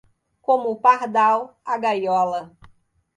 [0.47, 1.39] Como o pardal,
[1.73, 2.41] a gaiola.